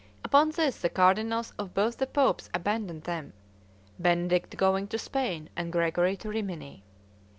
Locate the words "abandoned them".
2.55-3.33